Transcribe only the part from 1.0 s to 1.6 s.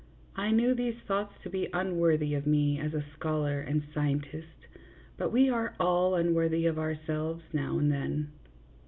thoughts to